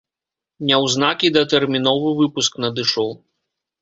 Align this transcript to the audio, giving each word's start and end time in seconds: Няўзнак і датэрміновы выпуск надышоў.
Няўзнак 0.69 1.27
і 1.29 1.31
датэрміновы 1.37 2.09
выпуск 2.23 2.51
надышоў. 2.67 3.09